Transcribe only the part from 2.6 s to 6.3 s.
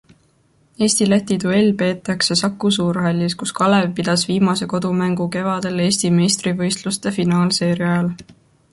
suurhallis, kus Kalev pidas viimase kodumängu kevadel Eesti